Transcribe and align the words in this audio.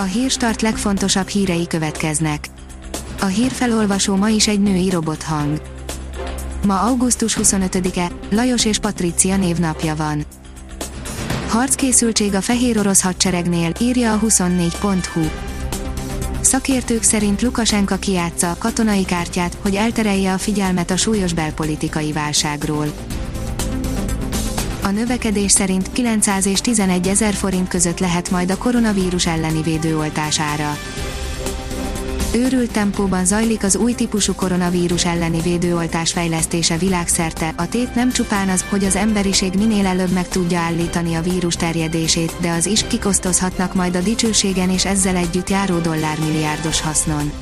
A 0.00 0.02
hírstart 0.02 0.62
legfontosabb 0.62 1.28
hírei 1.28 1.66
következnek. 1.66 2.48
A 3.20 3.24
hírfelolvasó 3.24 4.16
ma 4.16 4.28
is 4.28 4.48
egy 4.48 4.60
női 4.60 4.90
robothang. 4.90 5.60
Ma 6.66 6.80
augusztus 6.80 7.36
25-e, 7.40 8.10
Lajos 8.30 8.64
és 8.64 8.78
Patricia 8.78 9.36
névnapja 9.36 9.96
van. 9.96 10.24
Harckészültség 11.48 12.34
a 12.34 12.40
fehér 12.40 12.78
orosz 12.78 13.02
hadseregnél, 13.02 13.72
írja 13.80 14.12
a 14.12 14.18
24.hu. 14.18 15.20
Szakértők 16.40 17.02
szerint 17.02 17.42
Lukasenka 17.42 17.96
kiátsza 17.96 18.56
katonai 18.58 19.04
kártyát, 19.04 19.56
hogy 19.62 19.74
elterelje 19.74 20.32
a 20.32 20.38
figyelmet 20.38 20.90
a 20.90 20.96
súlyos 20.96 21.32
belpolitikai 21.32 22.12
válságról. 22.12 22.86
A 24.88 24.90
növekedés 24.90 25.52
szerint 25.52 25.92
900 25.92 26.46
és 26.46 26.60
11 26.60 27.08
ezer 27.08 27.34
forint 27.34 27.68
között 27.68 27.98
lehet 27.98 28.30
majd 28.30 28.50
a 28.50 28.58
koronavírus 28.58 29.26
elleni 29.26 29.62
védőoltás 29.62 30.40
ára. 30.40 30.76
Őrült 32.34 32.70
tempóban 32.70 33.24
zajlik 33.24 33.62
az 33.62 33.76
új 33.76 33.94
típusú 33.94 34.34
koronavírus 34.34 35.04
elleni 35.04 35.40
védőoltás 35.40 36.12
fejlesztése 36.12 36.76
világszerte. 36.76 37.52
A 37.56 37.68
tét 37.68 37.94
nem 37.94 38.12
csupán 38.12 38.48
az, 38.48 38.64
hogy 38.70 38.84
az 38.84 38.96
emberiség 38.96 39.54
minél 39.54 39.86
előbb 39.86 40.12
meg 40.12 40.28
tudja 40.28 40.58
állítani 40.58 41.14
a 41.14 41.22
vírus 41.22 41.54
terjedését, 41.54 42.32
de 42.40 42.50
az 42.50 42.66
is 42.66 42.86
kikosztozhatnak 42.86 43.74
majd 43.74 43.96
a 43.96 44.00
dicsőségen 44.00 44.70
és 44.70 44.84
ezzel 44.84 45.16
együtt 45.16 45.50
járó 45.50 45.78
dollármilliárdos 45.78 46.80
hasznon. 46.80 47.32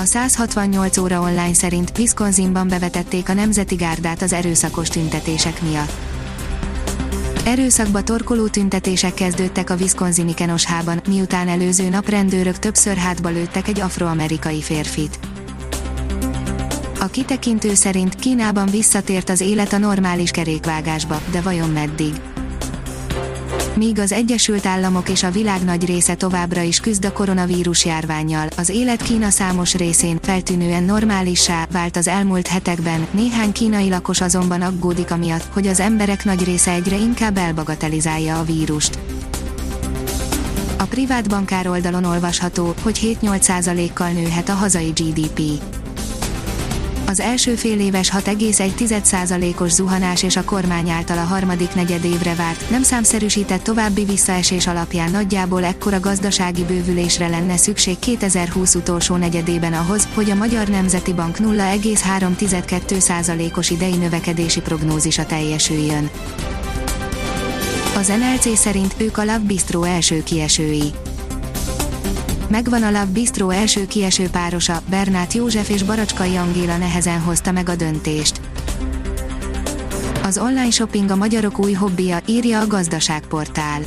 A 0.00 0.04
168 0.04 0.96
óra 0.96 1.20
online 1.20 1.52
szerint 1.52 1.98
Wisconsinban 1.98 2.68
bevetették 2.68 3.28
a 3.28 3.32
Nemzeti 3.32 3.74
Gárdát 3.74 4.22
az 4.22 4.32
erőszakos 4.32 4.88
tüntetések 4.88 5.62
miatt. 5.62 5.92
Erőszakba 7.44 8.02
torkoló 8.02 8.46
tüntetések 8.46 9.14
kezdődtek 9.14 9.70
a 9.70 9.74
Wisconsini 9.74 10.34
Kenoshában, 10.34 11.00
miután 11.08 11.48
előző 11.48 11.88
nap 11.88 12.08
rendőrök 12.08 12.58
többször 12.58 12.96
hátba 12.96 13.28
lőttek 13.28 13.68
egy 13.68 13.80
afroamerikai 13.80 14.62
férfit. 14.62 15.18
A 17.00 17.06
kitekintő 17.06 17.74
szerint 17.74 18.14
Kínában 18.14 18.66
visszatért 18.66 19.28
az 19.28 19.40
élet 19.40 19.72
a 19.72 19.78
normális 19.78 20.30
kerékvágásba, 20.30 21.20
de 21.30 21.40
vajon 21.40 21.70
meddig? 21.70 22.20
Míg 23.74 23.98
az 23.98 24.12
Egyesült 24.12 24.66
Államok 24.66 25.08
és 25.08 25.22
a 25.22 25.30
világ 25.30 25.64
nagy 25.64 25.84
része 25.84 26.14
továbbra 26.14 26.60
is 26.60 26.80
küzd 26.80 27.04
a 27.04 27.12
koronavírus 27.12 27.84
járványjal, 27.84 28.48
az 28.56 28.68
élet 28.68 29.02
Kína 29.02 29.30
számos 29.30 29.74
részén 29.74 30.18
feltűnően 30.22 30.82
normálissá 30.82 31.66
vált 31.72 31.96
az 31.96 32.08
elmúlt 32.08 32.46
hetekben, 32.46 33.06
néhány 33.10 33.52
kínai 33.52 33.88
lakos 33.88 34.20
azonban 34.20 34.62
aggódik 34.62 35.10
amiatt, 35.10 35.44
hogy 35.52 35.66
az 35.66 35.80
emberek 35.80 36.24
nagy 36.24 36.44
része 36.44 36.72
egyre 36.72 36.96
inkább 36.96 37.36
elbagatelizálja 37.36 38.38
a 38.38 38.44
vírust. 38.44 38.98
A 40.78 40.84
privát 40.84 41.28
bankár 41.28 41.68
oldalon 41.68 42.04
olvasható, 42.04 42.74
hogy 42.82 43.16
7-8%-kal 43.22 44.10
nőhet 44.10 44.48
a 44.48 44.54
hazai 44.54 44.90
GDP 44.90 45.40
az 47.10 47.20
első 47.20 47.54
fél 47.54 47.80
éves 47.80 48.10
6,1%-os 48.10 49.70
zuhanás 49.70 50.22
és 50.22 50.36
a 50.36 50.44
kormány 50.44 50.90
által 50.90 51.18
a 51.18 51.24
harmadik 51.24 51.74
negyedévre 51.74 52.34
várt, 52.34 52.70
nem 52.70 52.82
számszerűsített 52.82 53.62
további 53.62 54.04
visszaesés 54.04 54.66
alapján 54.66 55.10
nagyjából 55.10 55.64
ekkora 55.64 56.00
gazdasági 56.00 56.64
bővülésre 56.64 57.28
lenne 57.28 57.56
szükség 57.56 57.98
2020 57.98 58.74
utolsó 58.74 59.16
negyedében 59.16 59.72
ahhoz, 59.72 60.08
hogy 60.14 60.30
a 60.30 60.34
Magyar 60.34 60.68
Nemzeti 60.68 61.12
Bank 61.12 61.36
0,312%-os 61.38 63.70
idei 63.70 63.96
növekedési 63.96 64.60
prognózisa 64.60 65.26
teljesüljön. 65.26 66.10
Az 67.96 68.06
NLC 68.06 68.58
szerint 68.58 68.94
ők 68.96 69.18
a 69.18 69.24
Love 69.24 69.38
Bistro 69.38 69.82
első 69.82 70.22
kiesői 70.22 70.92
Megvan 72.50 72.82
a 72.82 72.90
Love 72.90 73.04
Bistro 73.12 73.50
első 73.50 73.86
kieső 73.86 74.28
párosa, 74.28 74.82
Bernát 74.88 75.32
József 75.32 75.68
és 75.68 75.82
Baracskai 75.82 76.36
Angéla 76.36 76.76
nehezen 76.76 77.20
hozta 77.20 77.52
meg 77.52 77.68
a 77.68 77.74
döntést. 77.74 78.40
Az 80.22 80.38
online 80.38 80.70
shopping 80.70 81.10
a 81.10 81.16
magyarok 81.16 81.58
új 81.58 81.72
hobbija, 81.72 82.20
írja 82.26 82.60
a 82.60 82.66
gazdaságportál. 82.66 83.80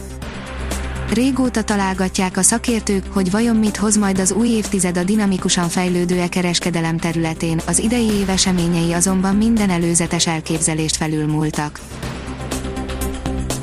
Régóta 1.14 1.64
találgatják 1.64 2.38
a 2.38 2.42
szakértők, 2.42 3.06
hogy 3.14 3.32
vajon 3.32 3.56
mit 3.56 3.78
hoz 3.78 3.98
majd 3.98 4.20
az 4.20 4.32
új 4.32 4.48
évtized 4.48 4.98
a 4.98 5.04
dinamikusan 5.04 5.70
fejlődő 5.70 6.20
e-kereskedelem 6.20 6.98
területén, 6.98 7.62
az 7.68 7.80
idei 7.80 8.12
év 8.12 8.30
eseményei 8.30 8.94
azonban 8.94 9.36
minden 9.36 9.70
előzetes 9.70 10.28
elképzelést 10.28 10.96
felülmúltak. 10.96 11.80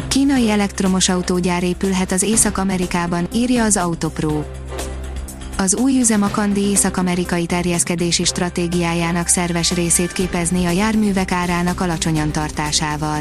Kínai 0.08 0.50
elektromos 0.50 1.08
autógyár 1.08 1.62
épülhet 1.62 2.12
az 2.12 2.22
Észak-Amerikában, 2.22 3.28
írja 3.32 3.64
az 3.64 3.76
Autopro. 3.76 4.42
Az 5.60 5.74
új 5.74 5.98
üzem 5.98 6.22
a 6.22 6.28
Kandi 6.28 6.60
észak-amerikai 6.60 7.46
terjeszkedési 7.46 8.24
stratégiájának 8.24 9.26
szerves 9.26 9.74
részét 9.74 10.12
képezni 10.12 10.64
a 10.64 10.70
járművek 10.70 11.32
árának 11.32 11.80
alacsonyan 11.80 12.32
tartásával. 12.32 13.20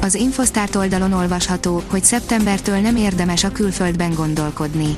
Az 0.00 0.14
Infosztárt 0.14 0.74
oldalon 0.74 1.12
olvasható, 1.12 1.82
hogy 1.86 2.04
szeptembertől 2.04 2.78
nem 2.78 2.96
érdemes 2.96 3.44
a 3.44 3.52
külföldben 3.52 4.14
gondolkodni. 4.14 4.96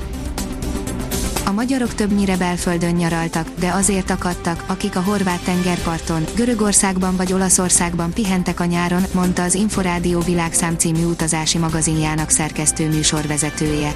A 1.45 1.51
magyarok 1.51 1.93
többnyire 1.93 2.37
belföldön 2.37 2.95
nyaraltak, 2.95 3.47
de 3.59 3.71
azért 3.71 4.09
akadtak, 4.09 4.63
akik 4.67 4.95
a 4.95 5.01
horvát 5.01 5.43
tengerparton, 5.43 6.23
Görögországban 6.35 7.15
vagy 7.15 7.33
Olaszországban 7.33 8.13
pihentek 8.13 8.59
a 8.59 8.65
nyáron, 8.65 9.03
mondta 9.13 9.43
az 9.43 9.53
Inforádió 9.53 10.19
világszám 10.19 10.75
című 10.77 11.03
utazási 11.03 11.57
magazinjának 11.57 12.29
szerkesztő 12.29 12.89
műsorvezetője. 12.89 13.93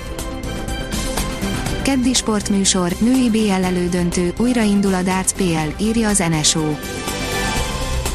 Keddi 1.82 2.14
sportműsor, 2.14 2.96
női 3.00 3.30
BL 3.30 3.64
elődöntő, 3.64 4.34
újraindul 4.38 4.94
a 4.94 5.02
Darts 5.02 5.32
PL, 5.32 5.84
írja 5.84 6.08
az 6.10 6.24
NSO. 6.30 6.76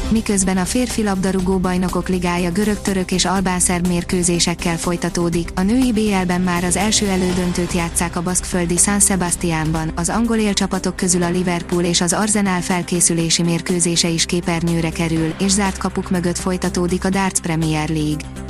Miközben 0.09 0.57
a 0.57 0.65
férfi 0.65 1.03
labdarúgó 1.03 1.57
bajnokok 1.57 2.09
ligája 2.09 2.51
görög-török 2.51 3.11
és 3.11 3.25
albánszerb 3.25 3.87
mérkőzésekkel 3.87 4.77
folytatódik, 4.77 5.49
a 5.55 5.61
női 5.61 5.91
BL-ben 5.93 6.41
már 6.41 6.63
az 6.63 6.75
első 6.75 7.07
elődöntőt 7.07 7.73
játszák 7.73 8.15
a 8.15 8.21
baszkföldi 8.21 8.77
San 8.77 8.99
Sebastianban, 8.99 9.91
az 9.95 10.09
angol 10.09 10.37
élcsapatok 10.37 10.95
közül 10.95 11.23
a 11.23 11.29
Liverpool 11.29 11.83
és 11.83 12.01
az 12.01 12.13
Arsenal 12.13 12.61
felkészülési 12.61 13.43
mérkőzése 13.43 14.07
is 14.07 14.25
képernyőre 14.25 14.89
kerül, 14.89 15.33
és 15.39 15.51
zárt 15.51 15.77
kapuk 15.77 16.09
mögött 16.09 16.37
folytatódik 16.37 17.05
a 17.05 17.09
Darts 17.09 17.39
Premier 17.39 17.89
League. 17.89 18.44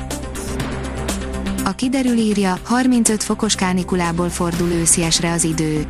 A 1.66 1.76
kiderül 1.76 2.18
írja, 2.18 2.60
35 2.64 3.24
fokos 3.24 3.56
kánikulából 3.56 4.30
fordul 4.30 4.68
ősziesre 4.68 5.32
az 5.32 5.44
idő. 5.44 5.86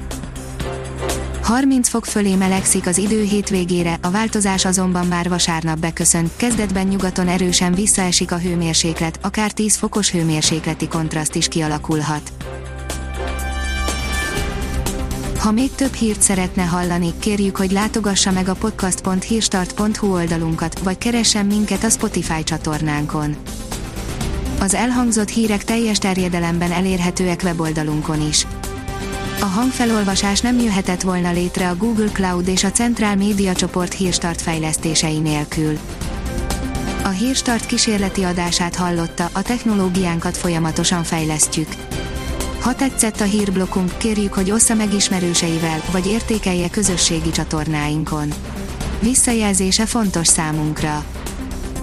30 1.42 1.90
fok 1.90 2.06
fölé 2.06 2.36
melegszik 2.36 2.88
az 2.88 2.98
idő 2.98 3.24
hétvégére, 3.24 3.98
a 4.02 4.10
változás 4.10 4.66
azonban 4.66 5.08
már 5.08 5.30
vasárnap 5.30 5.80
beköszönt, 5.80 6.32
kezdetben 6.36 6.88
nyugaton 6.88 7.28
erősen 7.28 7.74
visszaesik 7.74 8.32
a 8.32 8.38
hőmérséklet, 8.38 9.20
akár 9.22 9.52
10 9.52 9.76
fokos 9.76 10.12
hőmérsékleti 10.12 10.88
kontraszt 10.88 11.36
is 11.36 11.48
kialakulhat. 11.48 12.32
Ha 15.40 15.52
még 15.52 15.72
több 15.76 15.94
hírt 15.94 16.22
szeretne 16.22 16.64
hallani, 16.64 17.14
kérjük, 17.20 17.58
hogy 17.58 17.72
látogassa 17.72 18.32
meg 18.32 18.48
a 18.48 18.54
podcast.hírstart.hu 18.54 20.14
oldalunkat, 20.14 20.80
vagy 20.80 20.98
keressen 20.98 21.46
minket 21.46 21.84
a 21.84 21.90
Spotify 21.90 22.44
csatornánkon 22.44 23.36
az 24.60 24.74
elhangzott 24.74 25.30
hírek 25.30 25.64
teljes 25.64 25.98
terjedelemben 25.98 26.72
elérhetőek 26.72 27.42
weboldalunkon 27.44 28.28
is. 28.28 28.48
A 29.40 29.46
hangfelolvasás 29.46 30.40
nem 30.42 30.60
jöhetett 30.60 31.02
volna 31.02 31.32
létre 31.32 31.70
a 31.70 31.76
Google 31.76 32.12
Cloud 32.12 32.48
és 32.48 32.64
a 32.64 32.72
Centrál 32.72 33.16
Média 33.16 33.54
csoport 33.54 33.94
hírstart 33.94 34.42
fejlesztései 34.42 35.20
nélkül. 35.20 35.78
A 37.04 37.10
hírstart 37.10 37.66
kísérleti 37.66 38.24
adását 38.24 38.76
hallotta, 38.76 39.30
a 39.34 39.42
technológiánkat 39.42 40.38
folyamatosan 40.38 41.04
fejlesztjük. 41.04 41.68
Ha 42.60 42.76
tetszett 42.76 43.20
a 43.20 43.24
hírblokkunk, 43.24 43.98
kérjük, 43.98 44.34
hogy 44.34 44.52
ossza 44.52 44.74
meg 44.76 44.94
ismerőseivel, 44.94 45.82
vagy 45.92 46.08
értékelje 46.08 46.70
közösségi 46.70 47.30
csatornáinkon. 47.30 48.34
Visszajelzése 49.00 49.86
fontos 49.86 50.28
számunkra. 50.28 51.04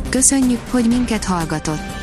Köszönjük, 0.09 0.61
hogy 0.71 0.87
minket 0.89 1.25
hallgatott! 1.25 2.02